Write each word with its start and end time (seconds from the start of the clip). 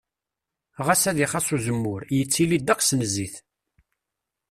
Ɣas 0.85 1.03
ad 1.09 1.17
ixas 1.25 1.47
uzemmur, 1.55 2.01
yettili 2.17 2.57
ddeqs 2.59 2.89
n 2.93 3.01
zzit. 3.09 3.35